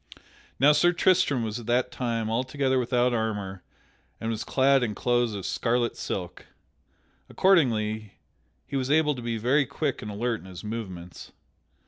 [0.59, 3.61] Now Sir Tristram was at that time altogether without armor
[4.19, 6.47] and was clad in clothes of scarlet silk.
[7.29, 8.13] Accordingly,
[8.65, 11.31] he was able to be very quick and alert in his movements.